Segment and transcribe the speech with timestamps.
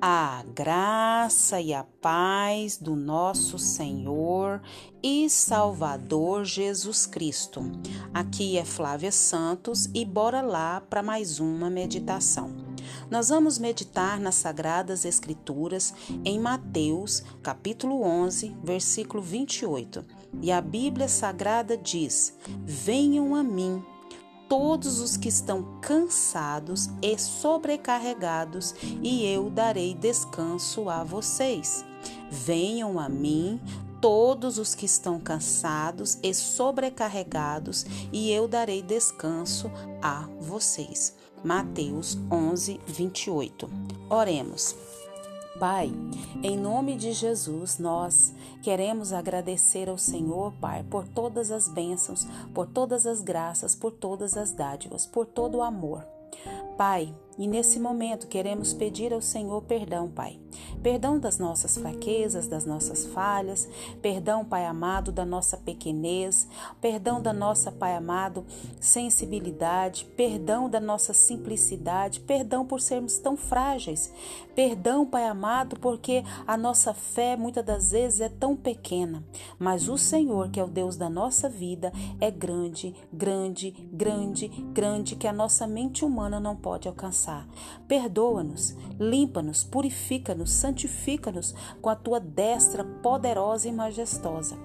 [0.00, 4.62] A graça e a paz do nosso Senhor
[5.02, 7.62] e Salvador Jesus Cristo.
[8.14, 12.54] Aqui é Flávia Santos e bora lá para mais uma meditação.
[13.10, 15.92] Nós vamos meditar nas Sagradas Escrituras
[16.24, 20.04] em Mateus, capítulo 11, versículo 28.
[20.40, 23.82] E a Bíblia Sagrada diz: Venham a mim
[24.48, 31.84] todos os que estão cansados e sobrecarregados, e eu darei descanso a vocês.
[32.30, 33.60] Venham a mim
[34.00, 39.70] todos os que estão cansados e sobrecarregados, e eu darei descanso
[40.00, 41.14] a vocês.
[41.44, 43.68] Mateus 11, 28.
[44.08, 44.74] Oremos.
[45.58, 45.92] Pai,
[46.40, 52.66] em nome de Jesus, nós queremos agradecer ao Senhor, Pai, por todas as bênçãos, por
[52.66, 56.06] todas as graças, por todas as dádivas, por todo o amor.
[56.76, 60.40] Pai, e nesse momento queremos pedir ao Senhor perdão, Pai.
[60.82, 63.68] Perdão das nossas fraquezas, das nossas falhas,
[64.02, 66.48] perdão, Pai amado, da nossa pequenez,
[66.80, 68.44] perdão da nossa, Pai amado,
[68.80, 74.12] sensibilidade, perdão da nossa simplicidade, perdão por sermos tão frágeis,
[74.56, 79.22] perdão, Pai amado, porque a nossa fé muitas das vezes é tão pequena,
[79.60, 85.14] mas o Senhor, que é o Deus da nossa vida, é grande, grande, grande, grande,
[85.14, 87.46] que a nossa mente humana não pode alcançar alcançar.
[87.86, 94.56] Perdoa-nos, limpa-nos, purifica-nos, santifica-nos com a tua destra poderosa e majestosa.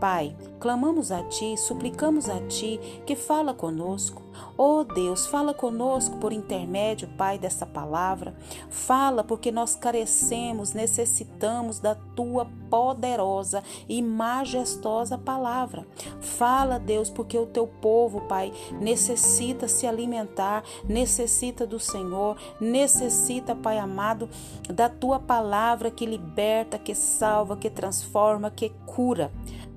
[0.00, 4.22] Pai, clamamos a Ti, suplicamos a Ti que fala conosco.
[4.56, 8.34] Oh Deus, fala conosco por intermédio, Pai, dessa palavra.
[8.70, 15.86] Fala porque nós carecemos, necessitamos da Tua poderosa e majestosa palavra.
[16.20, 23.78] Fala, Deus, porque o Teu povo, Pai, necessita se alimentar, necessita do Senhor, necessita, Pai
[23.78, 24.28] amado,
[24.68, 29.30] da Tua palavra que liberta, que salva, que transforma, que cura.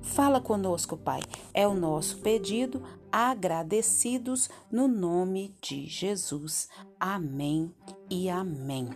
[0.04, 1.22] Fala conosco, Pai.
[1.52, 6.68] É o nosso pedido, agradecidos no nome de Jesus.
[7.00, 7.74] Amém
[8.10, 8.90] e amém.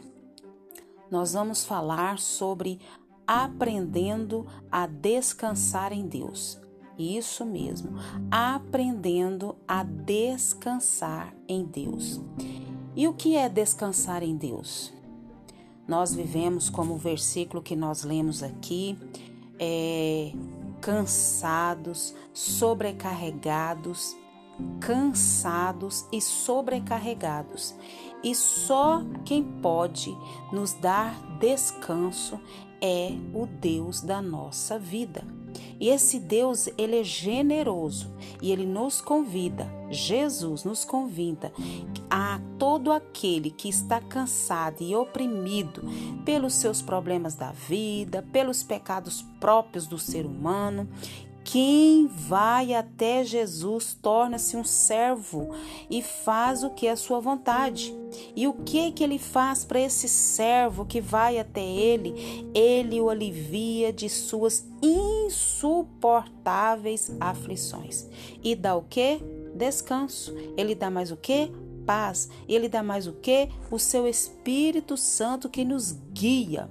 [1.11, 2.79] Nós vamos falar sobre
[3.27, 6.61] aprendendo a descansar em Deus.
[6.99, 7.93] Isso mesmo,
[8.31, 12.21] aprendendo a descansar em Deus.
[12.95, 14.93] E o que é descansar em Deus?
[15.87, 18.99] Nós vivemos como o versículo que nós lemos aqui,
[19.59, 20.33] é,
[20.81, 24.17] cansados, sobrecarregados,
[24.81, 27.75] cansados e sobrecarregados.
[28.23, 30.17] E só quem pode
[30.53, 32.41] nos dar descanso
[32.81, 35.38] é o Deus da nossa vida.
[35.81, 38.11] E esse Deus, ele é generoso
[38.43, 41.53] e ele nos convida, Jesus nos convida
[42.11, 45.83] a todo aquele que está cansado e oprimido
[46.25, 50.89] pelos seus problemas da vida, pelos pecados próprios do ser humano,
[51.51, 55.49] quem vai até Jesus torna-se um servo
[55.89, 57.97] e faz o que é a sua vontade.
[58.37, 62.51] E o que que ele faz para esse servo que vai até ele?
[62.55, 68.07] Ele o alivia de suas insuportáveis aflições.
[68.45, 69.19] E dá o que?
[69.55, 70.37] Descanso.
[70.55, 71.51] Ele dá mais o que?
[71.87, 72.29] Paz.
[72.47, 73.49] Ele dá mais o que?
[73.71, 76.69] O seu Espírito Santo que nos guia.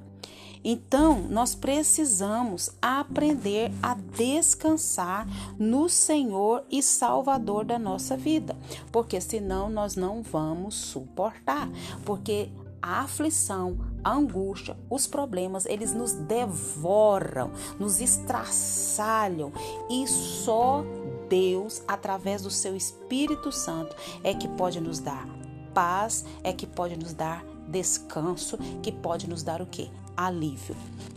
[0.69, 5.25] Então, nós precisamos aprender a descansar
[5.57, 8.53] no Senhor e Salvador da nossa vida,
[8.91, 11.69] porque senão nós não vamos suportar,
[12.03, 12.49] porque
[12.81, 17.49] a aflição, a angústia, os problemas, eles nos devoram,
[17.79, 19.53] nos estraçalham
[19.89, 20.83] e só
[21.29, 25.25] Deus, através do seu Espírito Santo, é que pode nos dar
[25.73, 29.89] paz, é que pode nos dar descanso, que pode nos dar o quê?
[30.17, 30.75] Alívio.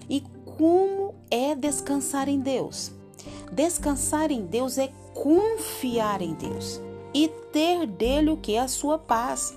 [0.09, 2.93] E como é descansar em Deus?
[3.51, 6.81] Descansar em Deus é confiar em Deus
[7.13, 8.57] e ter dele o que?
[8.57, 9.55] A sua paz.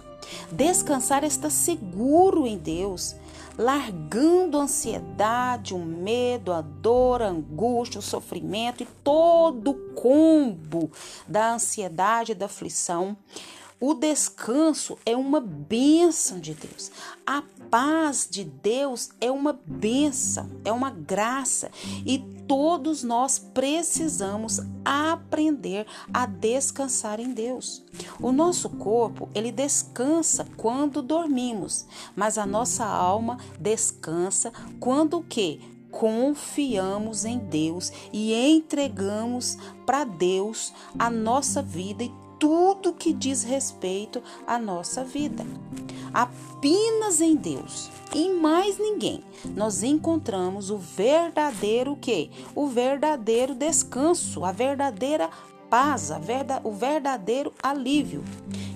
[0.51, 3.15] Descansar está seguro em Deus,
[3.57, 10.89] largando a ansiedade, o medo, a dor, a angústia, o sofrimento e todo o combo
[11.27, 13.17] da ansiedade e da aflição
[13.79, 16.91] o descanso é uma bênção de Deus.
[17.25, 21.71] A paz de Deus é uma bênção, é uma graça.
[22.05, 27.83] E todos nós precisamos aprender a descansar em Deus.
[28.19, 31.85] O nosso corpo, ele descansa quando dormimos,
[32.15, 35.59] mas a nossa alma descansa quando o quê?
[35.93, 42.11] confiamos em Deus e entregamos para Deus a nossa vida e
[42.43, 45.45] tudo que diz respeito à nossa vida.
[46.13, 49.23] Apenas em Deus, em mais ninguém,
[49.55, 52.29] nós encontramos o verdadeiro que?
[52.53, 55.29] O verdadeiro descanso, a verdadeira
[55.69, 58.21] paz, a verda, o verdadeiro alívio.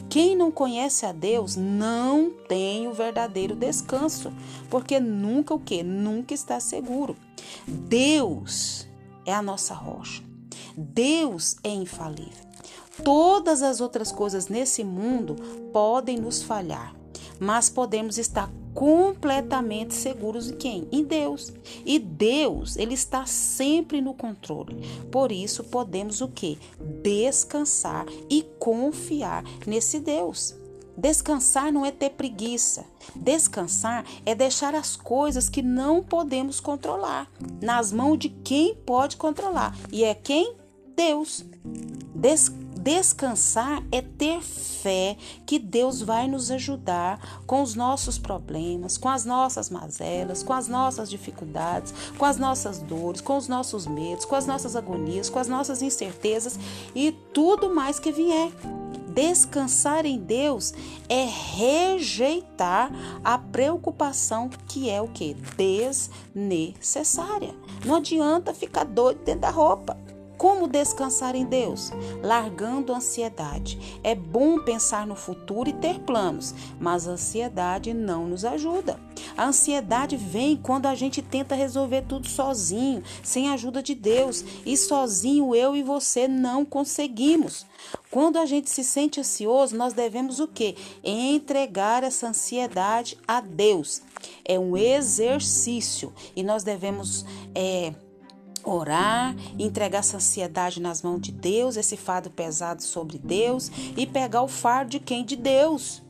[0.10, 4.32] Quem não conhece a Deus não tem o verdadeiro descanso,
[4.70, 5.84] porque nunca o que?
[5.84, 7.18] Nunca está seguro.
[7.68, 8.88] Deus
[9.26, 10.24] é a nossa rocha.
[10.78, 12.47] Deus é infalível.
[13.04, 15.36] Todas as outras coisas nesse mundo
[15.72, 16.96] podem nos falhar,
[17.40, 20.88] mas podemos estar completamente seguros em quem?
[20.92, 21.52] Em Deus.
[21.84, 24.76] E Deus, ele está sempre no controle.
[25.12, 26.60] Por isso podemos o que?
[27.02, 30.56] Descansar e confiar nesse Deus.
[30.96, 32.86] Descansar não é ter preguiça.
[33.16, 39.76] Descansar é deixar as coisas que não podemos controlar nas mãos de quem pode controlar.
[39.92, 40.56] E é quem?
[40.96, 41.44] Deus.
[42.14, 49.10] Descansar Descansar é ter fé que Deus vai nos ajudar com os nossos problemas, com
[49.10, 54.24] as nossas mazelas, com as nossas dificuldades, com as nossas dores, com os nossos medos,
[54.24, 56.58] com as nossas agonias, com as nossas incertezas
[56.96, 58.54] e tudo mais que vier.
[59.10, 60.74] Descansar em Deus
[61.10, 62.90] é rejeitar
[63.22, 65.36] a preocupação que é o que?
[65.58, 67.54] Desnecessária.
[67.86, 69.98] Não adianta ficar doido dentro da roupa.
[70.38, 71.92] Como descansar em Deus?
[72.22, 74.00] Largando a ansiedade.
[74.04, 79.00] É bom pensar no futuro e ter planos, mas a ansiedade não nos ajuda.
[79.36, 84.44] A ansiedade vem quando a gente tenta resolver tudo sozinho, sem a ajuda de Deus,
[84.66, 87.66] e sozinho eu e você não conseguimos.
[88.12, 90.76] Quando a gente se sente ansioso, nós devemos o quê?
[91.04, 94.02] Entregar essa ansiedade a Deus.
[94.46, 97.94] É um exercício e nós devemos é,
[98.68, 104.42] orar, entregar essa ansiedade nas mãos de Deus, esse fardo pesado sobre Deus e pegar
[104.42, 105.24] o fardo de quem?
[105.24, 106.02] De Deus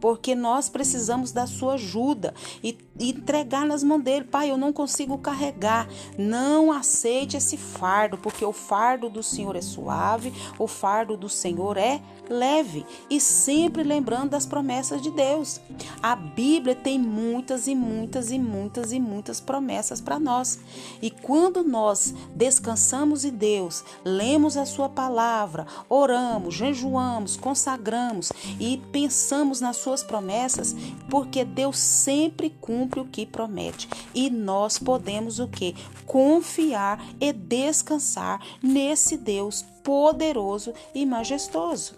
[0.00, 4.24] porque nós precisamos da sua ajuda e, entregar nas mãos dele.
[4.24, 5.86] Pai, eu não consigo carregar.
[6.18, 11.76] Não aceite esse fardo, porque o fardo do Senhor é suave, o fardo do Senhor
[11.76, 12.86] é leve.
[13.10, 15.60] E sempre lembrando das promessas de Deus.
[16.02, 20.58] A Bíblia tem muitas e muitas e muitas e muitas promessas para nós.
[21.02, 29.60] E quando nós descansamos em Deus, lemos a sua palavra, oramos, jejuamos, consagramos e pensamos
[29.60, 30.74] na sua suas promessas,
[31.08, 32.50] porque Deus sempre
[32.90, 33.88] cumpre o que promete.
[34.12, 35.74] E nós podemos o que?
[36.04, 41.94] Confiar e descansar nesse Deus poderoso e majestoso.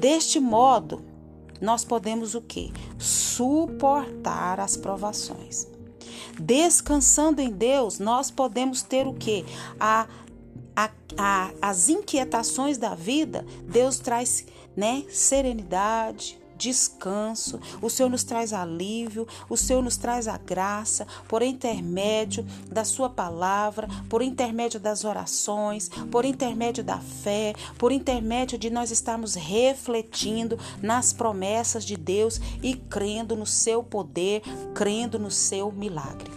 [0.00, 1.04] Deste modo,
[1.60, 2.72] nós podemos o que?
[2.98, 5.66] Suportar as provações.
[6.40, 9.44] Descansando em Deus, nós podemos ter o que?
[9.78, 10.06] A,
[10.74, 14.46] a, a, as inquietações da vida, Deus traz
[14.76, 21.42] né, serenidade, descanso, o Senhor nos traz alívio, o Senhor nos traz a graça por
[21.42, 28.68] intermédio da Sua palavra, por intermédio das orações, por intermédio da fé, por intermédio de
[28.68, 34.42] nós estarmos refletindo nas promessas de Deus e crendo no Seu poder,
[34.74, 36.30] crendo no Seu milagre.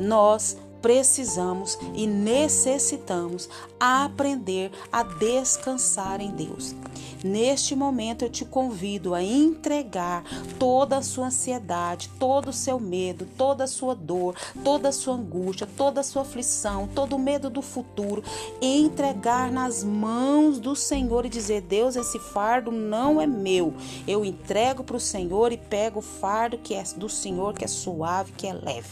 [0.00, 3.48] Nós precisamos e necessitamos
[3.78, 6.74] aprender a descansar em Deus.
[7.22, 10.24] Neste momento eu te convido a entregar
[10.58, 15.14] toda a sua ansiedade, todo o seu medo, toda a sua dor, toda a sua
[15.14, 18.22] angústia, toda a sua aflição, todo o medo do futuro,
[18.62, 23.74] entregar nas mãos do Senhor e dizer: Deus, esse fardo não é meu.
[24.06, 27.68] Eu entrego para o Senhor e pego o fardo que é do Senhor, que é
[27.68, 28.88] suave, que é leve.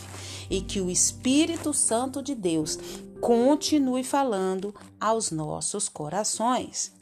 [0.50, 2.78] E que o Espírito Santo de Deus
[3.20, 6.92] continue falando aos nossos corações.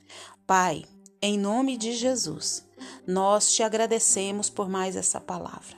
[0.46, 0.84] Pai,
[1.26, 2.62] em nome de Jesus,
[3.06, 5.74] nós te agradecemos por mais essa palavra.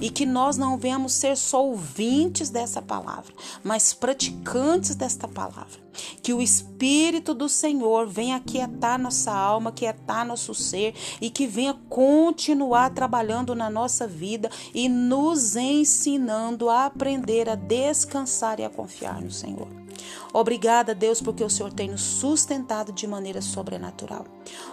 [0.00, 5.78] E que nós não venhamos ser só ouvintes dessa palavra, mas praticantes desta palavra.
[6.20, 11.74] Que o Espírito do Senhor venha aquietar nossa alma, aquietar nosso ser e que venha
[11.88, 19.22] continuar trabalhando na nossa vida e nos ensinando a aprender a descansar e a confiar
[19.22, 19.77] no Senhor.
[20.32, 24.24] Obrigada, Deus, porque o Senhor tem nos sustentado de maneira sobrenatural.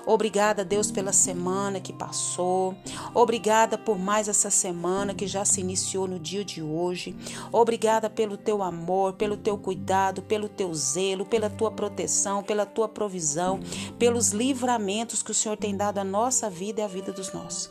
[0.05, 2.75] Obrigada, Deus, pela semana que passou.
[3.13, 7.15] Obrigada por mais essa semana que já se iniciou no dia de hoje.
[7.51, 12.87] Obrigada pelo teu amor, pelo teu cuidado, pelo teu zelo, pela tua proteção, pela tua
[12.87, 13.59] provisão,
[13.97, 17.69] pelos livramentos que o Senhor tem dado à nossa vida e à vida dos nossos.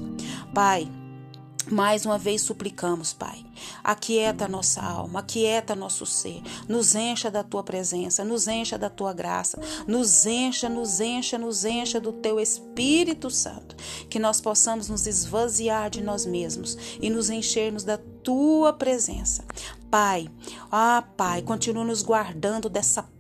[0.55, 0.89] Pai,
[1.71, 3.45] Mais uma vez suplicamos, Pai.
[3.83, 6.43] Aquieta nossa alma, aquieta nosso ser.
[6.69, 11.65] Nos encha da tua presença, nos encha da tua graça, nos encha, nos encha, nos
[11.65, 13.77] encha do teu Espírito Santo.
[14.09, 19.45] Que nós possamos nos esvaziar de nós mesmos e nos enchermos da tua presença.
[19.91, 20.29] Pai,
[20.71, 23.14] ah, Pai, continua nos guardando dessa